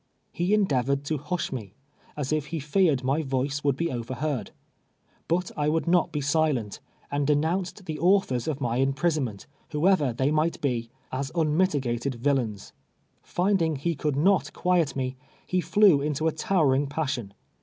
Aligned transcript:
He 0.31 0.55
endeavored 0.55 1.03
to 1.03 1.19
hush 1.19 1.51
me, 1.51 1.75
as 2.17 2.33
if 2.33 2.47
he 2.47 2.59
feared 2.59 3.03
my 3.03 3.21
voice 3.21 3.63
would 3.63 3.75
be 3.77 3.91
overheard. 3.91 4.49
But 5.27 5.51
I 5.55 5.69
would 5.69 5.87
not 5.87 6.11
bo 6.11 6.21
silent, 6.21 6.79
and 7.11 7.27
denounced 7.27 7.85
the 7.85 7.99
authors 7.99 8.47
of 8.47 8.59
my 8.59 8.77
imprisonment, 8.77 9.45
Avhoever 9.69 10.17
they 10.17 10.31
might 10.31 10.59
be, 10.59 10.89
as 11.11 11.31
unmitigated 11.35 12.15
villains. 12.15 12.73
Finding 13.21 13.75
he 13.75 13.95
coukl 13.95 14.15
not 14.15 14.51
quiet 14.53 14.95
me, 14.95 15.17
he 15.45 15.61
flew 15.61 16.01
into 16.01 16.25
a 16.27 16.31
towering 16.31 16.87
passion. 16.87 17.35